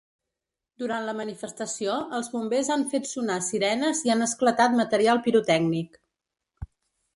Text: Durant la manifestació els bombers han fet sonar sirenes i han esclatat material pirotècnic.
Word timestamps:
Durant 0.83 1.03
la 1.09 1.13
manifestació 1.19 1.97
els 2.21 2.31
bombers 2.37 2.71
han 2.77 2.87
fet 2.95 3.07
sonar 3.11 3.37
sirenes 3.49 4.03
i 4.09 4.15
han 4.15 4.27
esclatat 4.31 4.77
material 4.81 5.25
pirotècnic. 5.29 6.05